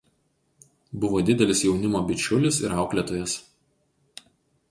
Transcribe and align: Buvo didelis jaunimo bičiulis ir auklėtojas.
Buvo 1.03 1.19
didelis 1.27 1.61
jaunimo 1.65 2.01
bičiulis 2.09 2.59
ir 2.65 2.75
auklėtojas. 2.79 3.35